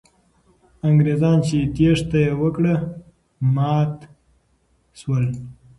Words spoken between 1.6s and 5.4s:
تېښته یې وکړه، مات سول.